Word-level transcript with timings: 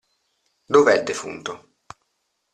Dov'è 0.73 0.95
il 0.97 1.03
defunto? 1.03 1.73